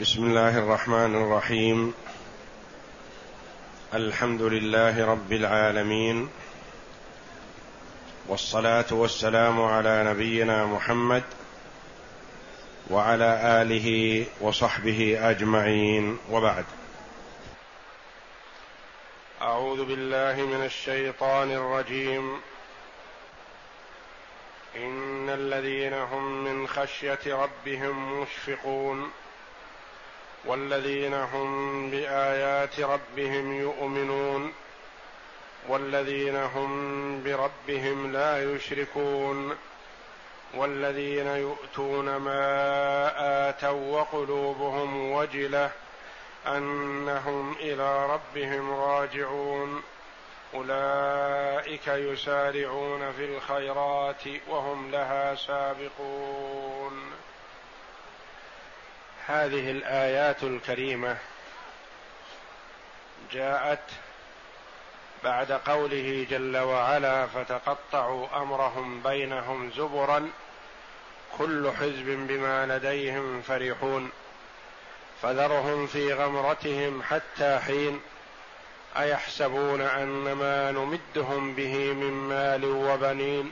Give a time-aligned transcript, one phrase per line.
[0.00, 1.94] بسم الله الرحمن الرحيم.
[3.94, 6.28] الحمد لله رب العالمين.
[8.28, 11.22] والصلاة والسلام على نبينا محمد
[12.90, 16.18] وعلى آله وصحبه أجمعين.
[16.30, 16.64] وبعد.
[19.42, 22.40] أعوذ بالله من الشيطان الرجيم.
[24.76, 29.10] إن الذين هم من خشية ربهم مشفقون.
[30.44, 34.52] والذين هم بآيات ربهم يؤمنون
[35.68, 39.56] والذين هم بربهم لا يشركون
[40.54, 45.70] والذين يؤتون ما آتوا وقلوبهم وجلة
[46.46, 49.82] أنهم إلى ربهم راجعون
[50.54, 57.19] أولئك يسارعون في الخيرات وهم لها سابقون
[59.30, 61.16] هذه الآيات الكريمة
[63.32, 63.90] جاءت
[65.24, 70.28] بعد قوله جل وعلا فتقطعوا أمرهم بينهم زبرا
[71.38, 74.10] كل حزب بما لديهم فرحون
[75.22, 78.00] فذرهم في غمرتهم حتى حين
[78.96, 83.50] أيحسبون أن ما نمدهم به من مال وبنين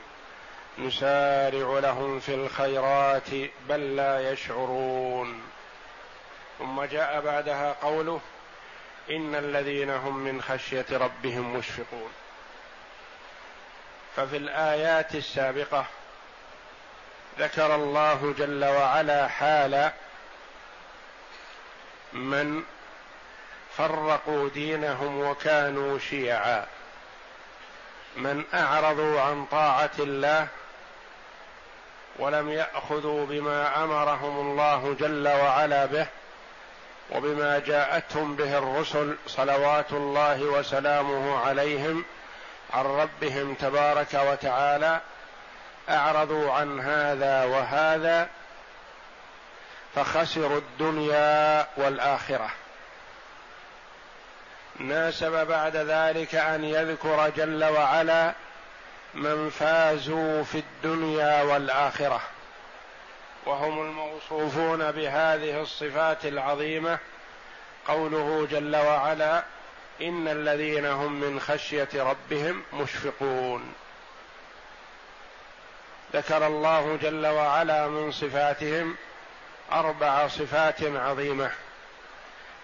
[0.79, 3.29] نسارع لهم في الخيرات
[3.69, 5.41] بل لا يشعرون.
[6.59, 8.21] ثم جاء بعدها قوله
[9.09, 12.11] إن الذين هم من خشية ربهم مشفقون.
[14.15, 15.85] ففي الآيات السابقة
[17.39, 19.91] ذكر الله جل وعلا حال
[22.13, 22.63] من
[23.77, 26.65] فرقوا دينهم وكانوا شيعا
[28.17, 30.47] من أعرضوا عن طاعة الله
[32.19, 36.07] ولم يأخذوا بما أمرهم الله جل وعلا به
[37.11, 42.05] وبما جاءتهم به الرسل صلوات الله وسلامه عليهم
[42.73, 45.01] عن ربهم تبارك وتعالى
[45.89, 48.29] أعرضوا عن هذا وهذا
[49.95, 52.49] فخسروا الدنيا والآخرة.
[54.79, 58.33] ناسب بعد ذلك أن يذكر جل وعلا
[59.13, 62.21] من فازوا في الدنيا والآخرة؟
[63.45, 66.99] وهم الموصوفون بهذه الصفات العظيمة
[67.87, 69.43] قوله جل وعلا
[70.01, 73.73] إن الذين هم من خشية ربهم مشفقون.
[76.13, 78.95] ذكر الله جل وعلا من صفاتهم
[79.71, 81.51] أربع صفات عظيمة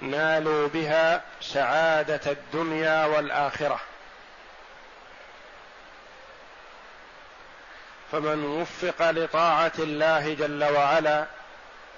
[0.02, 3.80] نالوا بها سعادة الدنيا والآخرة.
[8.12, 11.26] فمن وفق لطاعة الله جل وعلا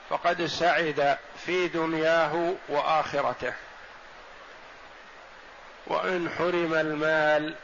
[0.10, 3.54] فقد سعد في دنياه وآخرته.
[5.88, 7.56] وإن حرم المال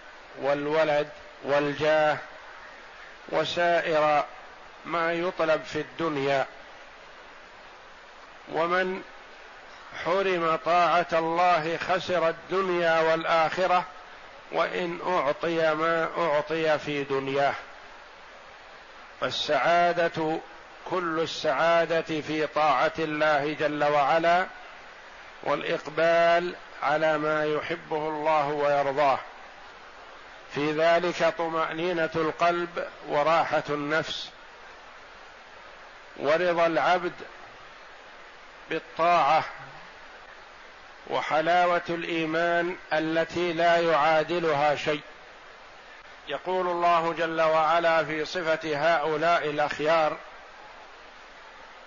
[0.42, 1.10] والولد
[1.44, 2.18] والجاه
[3.30, 4.26] وسائر
[4.86, 6.46] ما يطلب في الدنيا
[8.52, 9.02] ومن
[10.06, 13.86] حرم طاعة الله خسر الدنيا والآخرة
[14.52, 17.54] وإن أعطي ما أعطي في دنياه.
[19.24, 20.40] فالسعاده
[20.90, 24.48] كل السعادة في طاعة الله جل وعلا
[25.44, 29.20] والإقبال على ما يحبه الله ويرضاه.
[30.56, 34.30] في ذلك طمأنينة القلب وراحة النفس.
[36.18, 37.14] ورضا العبد
[38.70, 39.44] بالطاعة
[41.10, 45.02] وحلاوة الإيمان التي لا يعادلها شيء.
[46.28, 50.18] يقول الله جل وعلا في صفة هؤلاء الأخيار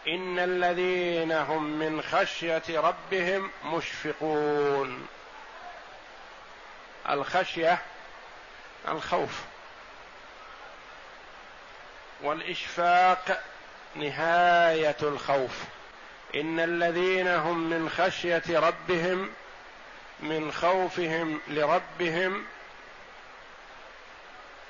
[0.09, 5.07] إن الذين هم من خشية ربهم مشفقون.
[7.09, 7.79] الخشية
[8.89, 9.43] الخوف
[12.21, 13.43] والإشفاق
[13.95, 15.63] نهاية الخوف.
[16.35, 19.33] إن الذين هم من خشية ربهم
[20.21, 22.47] من خوفهم لربهم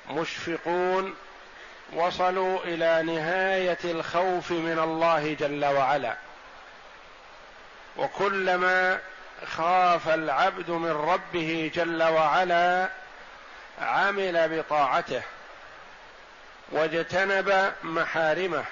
[0.09, 1.15] مشفقون
[1.93, 6.15] وصلوا إلى نهاية الخوف من الله جل وعلا.
[7.97, 8.99] وكلما
[9.45, 12.89] خاف العبد من ربه جل وعلا
[13.81, 15.21] عمل بطاعته
[16.71, 18.63] واجتنب محارمه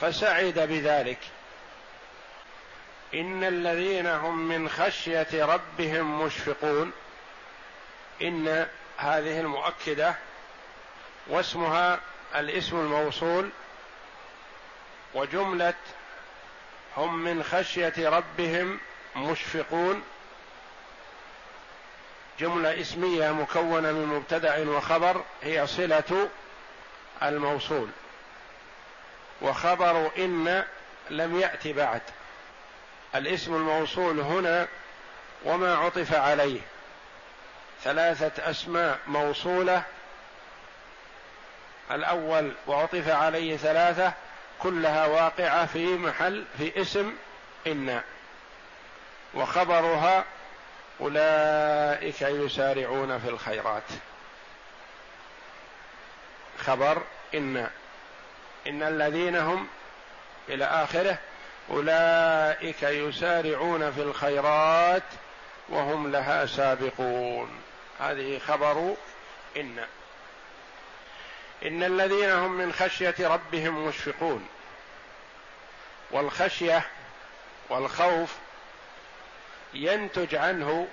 [0.00, 1.18] فسعد بذلك.
[3.14, 6.92] إن الذين هم من خشية ربهم مشفقون.
[8.22, 8.66] إن
[8.98, 10.14] هذه المؤكدة
[11.26, 12.00] واسمها
[12.36, 13.50] الاسم الموصول
[15.14, 15.74] وجملة
[16.96, 18.80] هم من خشية ربهم
[19.16, 20.02] مشفقون.
[22.40, 26.28] جملة اسمية مكونة من مبتدأ وخبر هي صلة
[27.22, 27.88] الموصول.
[29.42, 30.64] وخبر إن
[31.10, 32.02] لم يأت بعد.
[33.14, 34.68] الاسم الموصول هنا
[35.44, 36.60] وما عطف عليه.
[37.84, 39.82] ثلاثة أسماء موصولة.
[41.90, 44.12] الأول وعطف عليه ثلاثة
[44.58, 47.12] كلها واقعة في محل في اسم
[47.66, 48.00] إن.
[49.34, 50.24] وخبرها
[51.00, 53.82] أولئك يسارعون في الخيرات.
[56.58, 57.02] خبر
[57.34, 57.68] إن.
[58.66, 59.68] إن الذين هم
[60.48, 61.18] إلى آخره
[61.70, 65.02] أولئك يسارعون في الخيرات
[65.68, 67.67] وهم لها سابقون.
[68.00, 68.94] هذه خبر
[69.56, 69.84] إن.
[71.64, 74.48] إن الذين هم من خشية ربهم مشفقون.
[76.10, 76.86] والخشية
[77.68, 78.34] والخوف
[79.74, 80.88] ينتج عنه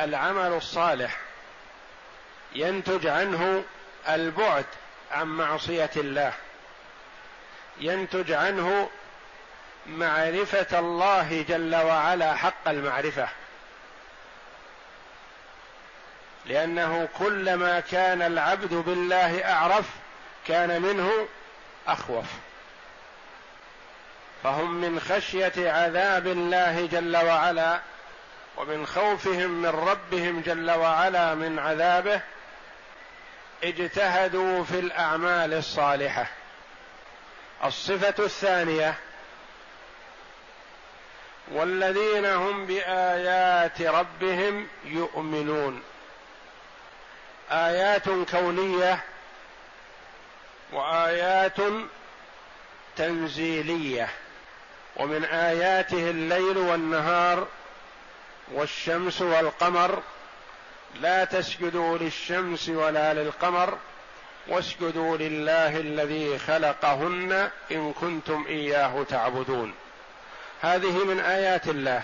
[0.00, 1.16] العمل الصالح.
[2.52, 3.64] ينتج عنه
[4.08, 4.66] البعد
[5.12, 6.32] عن معصية الله.
[7.80, 8.90] ينتج عنه
[9.86, 13.28] معرفة الله جل وعلا حق المعرفة.
[16.48, 19.84] لأنه كلما كان العبد بالله أعرف
[20.46, 21.28] كان منه
[21.86, 22.26] أخوف.
[24.42, 27.80] فهم من خشية عذاب الله جل وعلا
[28.56, 32.20] ومن خوفهم من ربهم جل وعلا من عذابه
[33.64, 36.26] اجتهدوا في الأعمال الصالحة.
[37.64, 38.94] الصفة الثانية
[41.52, 45.82] والذين هم بآيات ربهم يؤمنون.
[47.50, 49.04] آيات كونية
[50.72, 51.56] وآيات
[52.96, 54.08] تنزيلية
[54.96, 57.46] ومن آياته الليل والنهار
[58.52, 60.02] والشمس والقمر
[61.00, 63.78] لا تسجدوا للشمس ولا للقمر
[64.48, 69.74] واسجدوا لله الذي خلقهن إن كنتم إياه تعبدون.
[70.60, 72.02] هذه من آيات الله.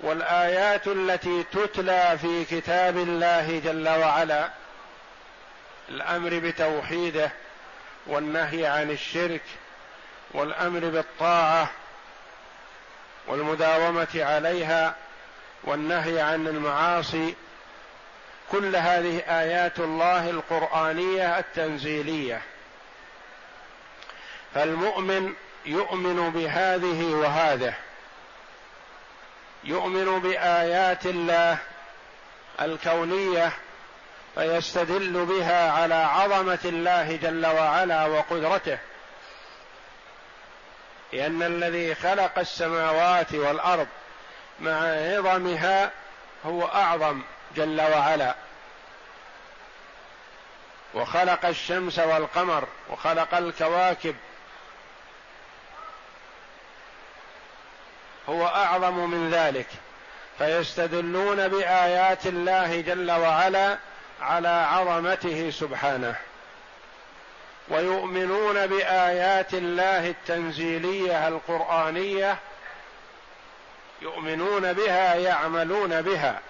[0.00, 4.50] والآيات التي تتلى في كتاب الله جل وعلا
[5.88, 7.30] الأمر بتوحيده
[8.06, 9.42] والنهي عن الشرك
[10.30, 11.70] والأمر بالطاعة
[13.26, 14.94] والمداومة عليها
[15.64, 17.34] والنهي عن المعاصي
[18.52, 22.42] كل هذه آيات الله القرآنية التنزيلية.
[24.54, 25.34] فالمؤمن
[25.66, 27.74] يؤمن بهذه وهذه.
[29.66, 31.58] يؤمن بآيات الله
[32.60, 33.52] الكونية
[34.34, 38.78] فيستدل بها على عظمة الله جل وعلا وقدرته.
[41.12, 43.86] لأن الذي خلق السماوات والأرض
[44.60, 44.80] مع
[45.16, 45.90] عظمها
[46.46, 47.22] هو أعظم
[47.56, 48.34] جل وعلا.
[50.94, 54.16] وخلق الشمس والقمر وخلق الكواكب
[58.28, 59.66] هو أعظم من ذلك
[60.38, 63.78] فيستدلون بآيات الله جل وعلا
[64.20, 66.16] على عظمته سبحانه
[67.68, 72.38] ويؤمنون بآيات الله التنزيلية القرآنية
[74.02, 76.40] يؤمنون بها يعملون بها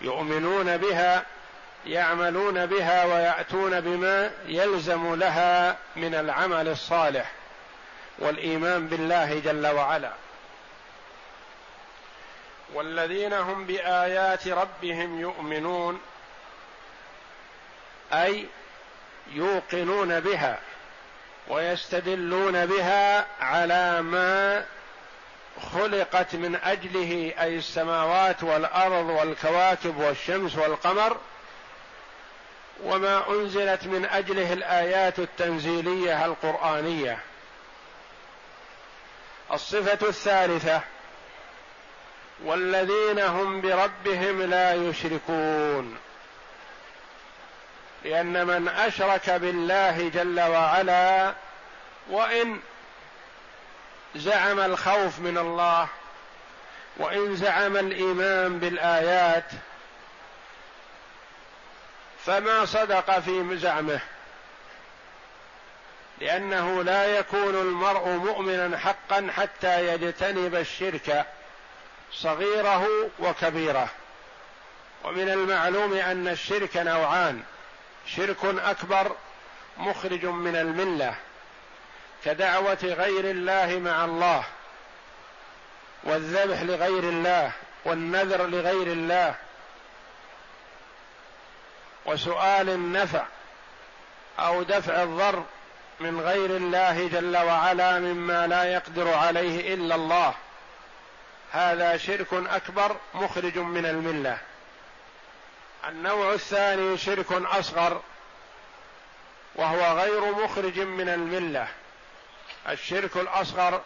[0.00, 1.22] يؤمنون بها
[1.86, 7.30] يعملون بها ويأتون بما يلزم لها من العمل الصالح.
[8.18, 10.12] والإيمان بالله جل وعلا.
[12.74, 16.00] والذين هم بآيات ربهم يؤمنون
[18.12, 18.46] أي
[19.32, 20.58] يوقنون بها
[21.48, 24.64] ويستدلون بها على ما
[25.72, 31.16] خلقت من أجله أي السماوات والأرض والكواكب والشمس والقمر
[32.84, 37.18] وما أنزلت من أجله الآيات التنزيلية القرآنية.
[39.52, 40.80] الصفة الثالثة.
[42.44, 45.98] والذين هم بربهم لا يشركون.
[48.04, 51.34] لأن من أشرك بالله جل وعلا
[52.10, 52.60] وإن
[54.16, 55.88] زعم الخوف من الله
[56.96, 59.50] وإن زعم الإيمان بالآيات
[62.26, 64.00] فما صدق في زعمه.
[66.20, 71.26] لأنه لا يكون المرء مؤمنا حقا حتى يجتنب الشرك
[72.12, 73.88] صغيره وكبيره.
[75.04, 77.42] ومن المعلوم أن الشرك نوعان
[78.06, 79.16] شرك أكبر
[79.78, 81.14] مخرج من الملة
[82.24, 84.44] كدعوة غير الله مع الله
[86.04, 87.52] والذبح لغير الله
[87.84, 89.34] والنذر لغير الله
[92.06, 93.24] وسؤال النفع
[94.38, 95.44] أو دفع الضر
[96.00, 100.34] من غير الله جل وعلا مما لا يقدر عليه إلا الله.
[101.52, 104.38] هذا شرك أكبر مخرج من الملة.
[105.88, 108.00] النوع الثاني شرك أصغر
[109.54, 111.68] وهو غير مخرج من الملة.
[112.68, 113.82] الشرك الأصغر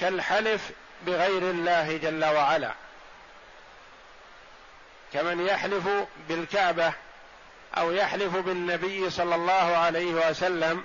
[0.00, 0.70] كالحلف
[1.06, 2.72] بغير الله جل وعلا.
[5.12, 5.88] كمن يحلف
[6.28, 6.92] بالكعبة
[7.78, 10.84] أو يحلف بالنبي صلى الله عليه وسلم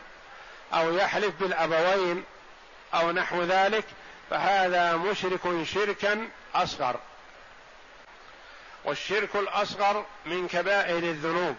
[0.73, 2.23] أو يحلف بالأبوين
[2.93, 3.85] أو نحو ذلك
[4.29, 6.99] فهذا مشرك شركا أصغر.
[8.85, 11.55] والشرك الأصغر من كبائر الذنوب.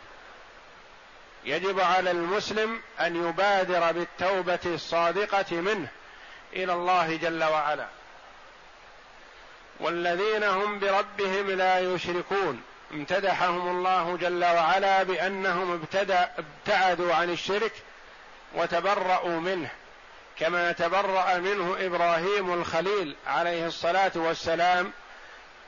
[1.44, 5.88] يجب على المسلم أن يبادر بالتوبة الصادقة منه
[6.52, 7.86] إلى الله جل وعلا.
[9.80, 12.62] والذين هم بربهم لا يشركون.
[12.92, 17.72] امتدحهم الله جل وعلا بأنهم ابتدأ ابتعدوا عن الشرك
[18.54, 19.70] وتبرأوا منه
[20.38, 24.92] كما تبرأ منه إبراهيم الخليل عليه الصلاة والسلام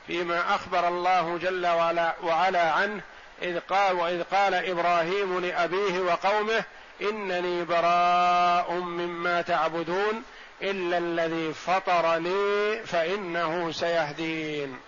[0.07, 3.01] فيما أخبر الله جل وعلا, وعلا عنه
[3.41, 6.63] إذ قال وإذ قال إبراهيم لأبيه وقومه
[7.01, 10.23] إنني براء مما تعبدون
[10.61, 14.79] إلا الذي فطرني فإنه سيهدين.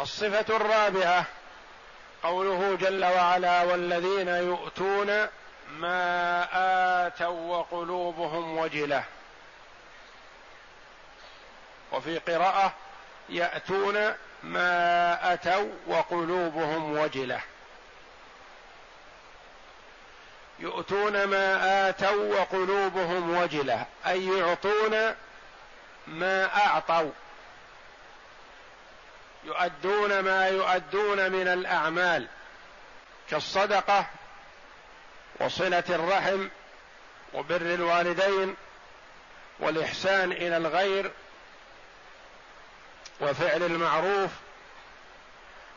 [0.00, 1.24] الصفة الرابعة
[2.22, 5.26] قوله جل وعلا والذين يؤتون
[5.70, 6.48] ما
[7.06, 9.04] اتوا وقلوبهم وجله.
[11.92, 12.72] وفي قراءة
[13.28, 17.40] يأتون ما أتوا وقلوبهم وجله.
[20.58, 23.86] يؤتون ما آتوا وقلوبهم وجله.
[24.06, 25.14] أي يعطون
[26.06, 27.10] ما أعطوا.
[29.44, 32.28] يؤدون ما يؤدون من الأعمال.
[33.30, 34.06] كالصدقة
[35.40, 36.48] وصلة الرحم
[37.34, 38.56] وبر الوالدين
[39.58, 41.10] والإحسان إلى الغير
[43.20, 44.30] وفعل المعروف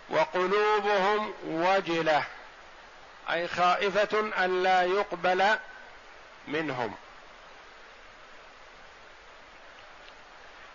[0.10, 2.24] وقلوبهم وجلة
[3.32, 5.58] أي خائفة أن لا يقبل
[6.48, 6.96] منهم.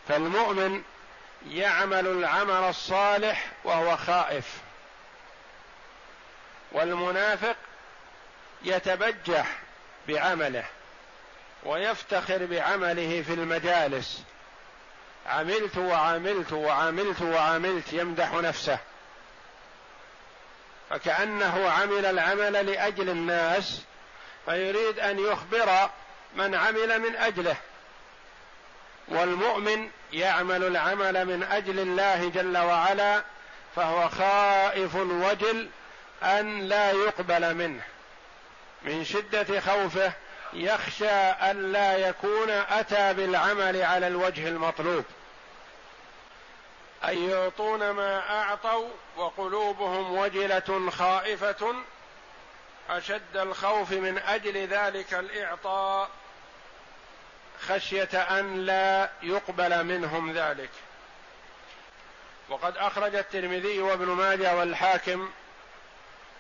[0.09, 0.83] فالمؤمن
[1.49, 4.59] يعمل العمل الصالح وهو خائف
[6.73, 7.57] والمنافق
[8.65, 9.59] يتبجح
[10.09, 10.65] بعمله
[11.65, 14.23] ويفتخر بعمله في المجالس.
[15.27, 18.79] عملت وعملت وعملت وعملت يمدح نفسه.
[20.91, 23.83] فكأنه عمل العمل لأجل الناس
[24.45, 25.91] فيريد أن يخبر
[26.37, 27.57] من عمل من أجله.
[29.09, 33.23] والمؤمن يعمل العمل من أجل الله جل وعلا
[33.77, 35.69] فهو خائف وجل
[36.23, 37.83] أن لا يقبل منه.
[38.85, 40.13] من شدة خوفه
[40.53, 45.05] يخشى أن لا يكون أتى بالعمل على الوجه المطلوب.
[47.05, 51.75] أن يعطون ما أعطوا وقلوبهم وجلة خائفة
[52.91, 56.11] أشد الخوف من أجل ذلك الإعطاء
[57.69, 60.71] خشية أن لا يقبل منهم ذلك.
[62.49, 65.31] وقد أخرج الترمذي وابن ماجه والحاكم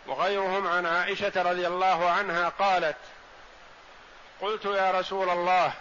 [0.07, 2.97] وغيرهم عن عائشة رضي الله عنها قالت
[4.41, 5.73] قلت يا رسول الله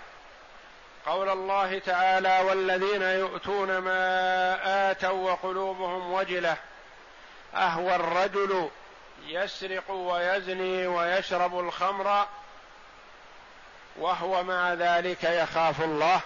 [1.06, 6.58] قول الله تعالى والذين يؤتون ما آتوا وقلوبهم وجلة
[7.56, 8.70] أهوى الرجل
[9.26, 12.28] يسرق ويزني ويشرب الخمر
[13.96, 16.22] وهو مع ذلك يخاف الله.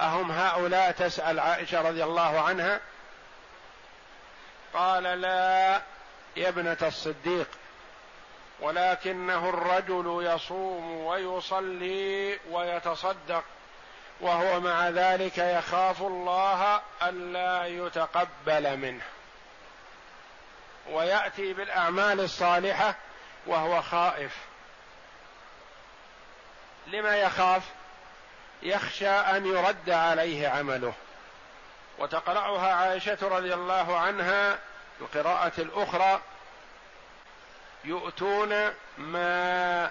[0.00, 2.80] أهم هؤلاء تسأل عائشة رضي الله عنها؟
[4.74, 5.82] قال لا
[6.36, 7.48] يا ابنة الصديق
[8.60, 13.44] ولكنه الرجل يصوم ويصلي ويتصدق
[14.20, 19.04] وهو مع ذلك يخاف الله الا يتقبل منه.
[20.90, 22.94] ويأتي بالأعمال الصالحة
[23.46, 24.36] وهو خائف.
[26.86, 27.62] لما يخاف؟
[28.62, 30.92] يخشى أن يرد عليه عمله.
[31.98, 34.58] وتقرأها عائشة رضي الله عنها
[35.00, 36.20] القراءة الأخرى
[37.84, 39.90] يؤتون ما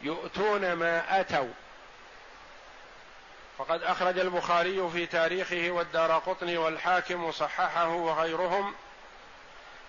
[0.00, 1.52] يؤتون ما أتوا.
[3.58, 8.74] فقد أخرج البخاري في تاريخه والدار قطني والحاكم وصححه وغيرهم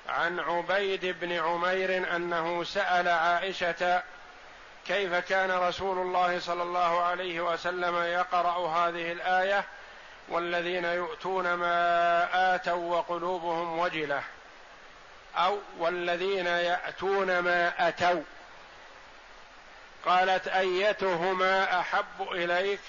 [0.10, 4.04] عن عبيد بن عمير أنه سأل عائشة
[4.88, 9.66] كيف كان رسول الله صلى الله عليه وسلم يقرأ هذه الآية؟
[10.30, 14.24] والذين يؤتون ما آتوا وقلوبهم وجلة
[15.36, 18.24] أو والذين يأتون ما أتوا.
[20.06, 22.80] قالت أيتهما أحب إليك؟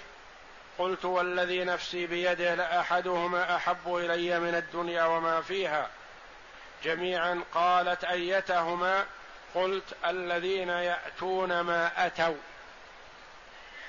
[0.78, 5.88] قلت والذي نفسي بيده لأحدهما أحب إلي من الدنيا وما فيها.
[6.84, 9.04] جميعا قالت أيتهما؟
[9.54, 12.36] قلت الذين يأتون ما أتوا.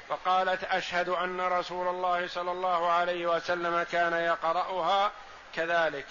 [0.10, 5.12] فقالت أشهد أن رسول الله صلى الله عليه وسلم كان يقرأها
[5.56, 6.06] كذلك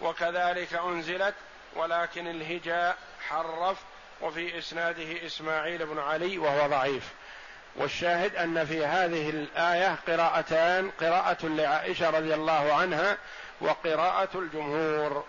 [0.00, 1.34] وكذلك أنزلت
[1.76, 2.96] ولكن الهجاء
[3.28, 3.76] حرف
[4.20, 7.08] وفي إسناده إسماعيل بن علي وهو ضعيف.
[7.76, 13.18] والشاهد أن في هذه الآية قراءتان قراءة لعائشة رضي الله عنها
[13.60, 15.24] وقراءة الجمهور.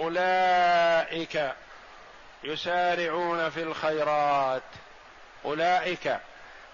[0.00, 1.52] أولئك
[2.44, 4.62] يسارعون في الخيرات.
[5.44, 6.18] أولئك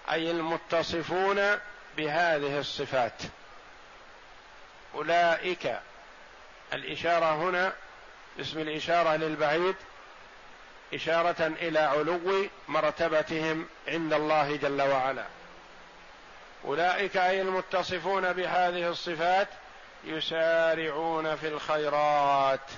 [0.09, 1.59] أي المتصفون
[1.97, 3.21] بهذه الصفات.
[4.95, 5.79] أولئك
[6.73, 7.73] الإشارة هنا
[8.39, 9.75] اسم الإشارة للبعيد
[10.93, 15.25] إشارة إلى علو مرتبتهم عند الله جل وعلا.
[16.65, 19.47] أولئك أي المتصفون بهذه الصفات
[20.03, 22.69] يسارعون في الخيرات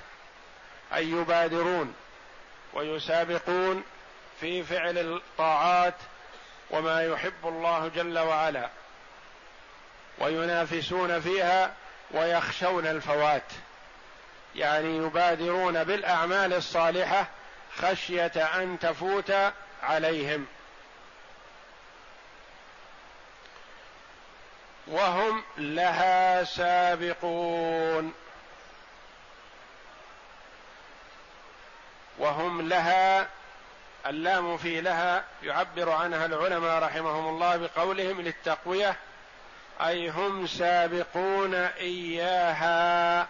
[0.94, 1.94] أي يبادرون
[2.74, 3.84] ويسابقون
[4.40, 5.96] في فعل الطاعات
[6.70, 8.70] وما يحب الله جل وعلا
[10.18, 11.74] وينافسون فيها
[12.12, 13.52] ويخشون الفوات.
[14.56, 17.28] يعني يبادرون بالأعمال الصالحة
[17.78, 19.34] خشية أن تفوت
[19.84, 20.48] عليهم.
[24.88, 28.14] وهم لها سابقون.
[32.18, 33.28] وهم لها
[34.06, 38.96] اللام في لها يعبر عنها العلماء رحمهم الله بقولهم للتقوية
[39.82, 43.28] أي هم سابقون إياها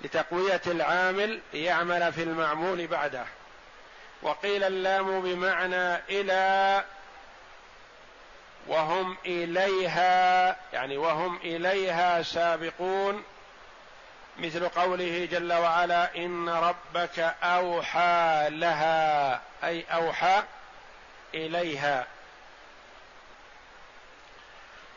[0.00, 3.24] لتقوية العامل يعمل في المعمول بعده.
[4.22, 6.84] وقيل اللام بمعنى إلى
[8.68, 13.24] وهم إليها يعني وهم إليها سابقون
[14.40, 20.42] مثل قوله جل وعلا إن ربك أوحى لها أي أوحى
[21.34, 22.06] إليها.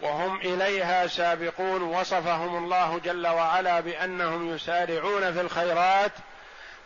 [0.02, 6.12] وهم إليها سابقون وصفهم الله جل وعلا بأنهم يسارعون في الخيرات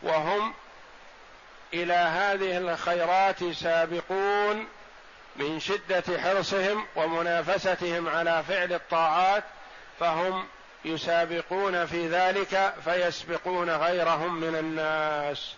[0.02, 0.54] وهم
[1.74, 4.68] إلى هذه الخيرات سابقون
[5.36, 9.44] من شدة حرصهم ومنافستهم على فعل الطاعات
[10.00, 10.48] فهم
[10.88, 15.54] يسابقون في ذلك فيسبقون غيرهم من الناس.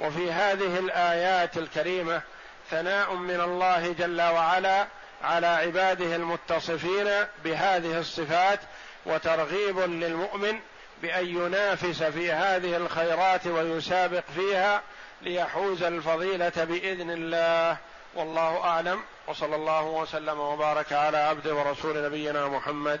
[0.00, 2.22] وفي هذه الآيات الكريمة
[2.70, 4.86] ثناء من الله جل وعلا
[5.24, 7.08] على عباده المتصفين
[7.44, 8.60] بهذه الصفات
[9.06, 10.60] وترغيب للمؤمن
[11.02, 14.82] بأن ينافس في هذه الخيرات ويسابق فيها
[15.22, 17.76] ليحوز الفضيلة بإذن الله.
[18.14, 19.02] والله أعلم.
[19.28, 23.00] وصلى الله وسلم وبارك على عبد ورسول نبينا محمد